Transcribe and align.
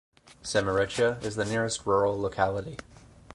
Semirechye 0.41 1.23
is 1.23 1.35
the 1.35 1.45
nearest 1.45 1.85
rural 1.85 2.19
locality. 2.19 2.75